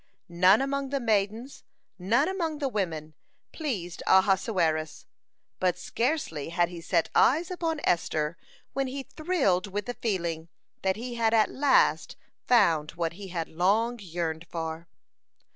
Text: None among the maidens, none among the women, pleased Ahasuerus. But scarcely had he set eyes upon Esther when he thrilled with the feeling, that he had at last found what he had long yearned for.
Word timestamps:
None 0.29 0.63
among 0.63 0.89
the 0.89 0.99
maidens, 0.99 1.63
none 1.99 2.27
among 2.27 2.57
the 2.57 2.67
women, 2.67 3.13
pleased 3.51 4.01
Ahasuerus. 4.07 5.05
But 5.59 5.77
scarcely 5.77 6.49
had 6.49 6.69
he 6.69 6.81
set 6.81 7.11
eyes 7.13 7.51
upon 7.51 7.81
Esther 7.83 8.35
when 8.73 8.87
he 8.87 9.03
thrilled 9.03 9.67
with 9.67 9.85
the 9.85 9.93
feeling, 9.93 10.49
that 10.81 10.95
he 10.95 11.13
had 11.13 11.35
at 11.35 11.51
last 11.51 12.15
found 12.47 12.93
what 12.93 13.13
he 13.13 13.27
had 13.27 13.47
long 13.47 13.99
yearned 13.99 14.47
for. 14.49 14.87